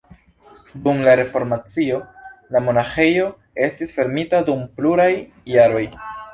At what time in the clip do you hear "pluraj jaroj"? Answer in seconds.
4.81-5.89